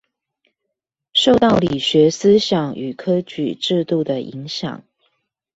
[1.13, 4.81] 受到理學思想與科舉制度的影響